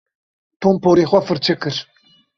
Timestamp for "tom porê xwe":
0.61-1.19